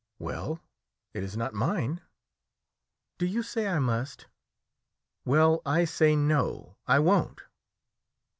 Well, 0.17 0.59
it 1.13 1.21
is 1.21 1.37
not 1.37 1.53
mine. 1.53 2.01
Do 3.19 3.27
you 3.27 3.43
say 3.43 3.67
I 3.67 3.77
must? 3.77 4.25
Well, 5.25 5.61
I 5.63 5.85
say 5.85 6.15
no, 6.15 6.75
I 6.87 6.97
won't.' 6.97 7.43